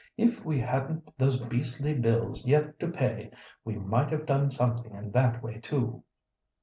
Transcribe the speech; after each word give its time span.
"If 0.17 0.43
we 0.43 0.57
hadn't 0.59 1.15
those 1.19 1.39
beastly 1.41 1.93
bills 1.93 2.43
yet 2.43 2.79
to 2.79 2.87
pay, 2.87 3.29
we 3.63 3.75
might 3.75 4.11
have 4.11 4.25
done 4.25 4.49
something 4.49 4.95
in 4.95 5.11
that 5.11 5.43
way 5.43 5.59
too." 5.59 6.01